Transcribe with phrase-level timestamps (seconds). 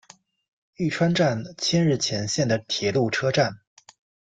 [0.77, 3.59] 玉川站千日前线的铁路车站。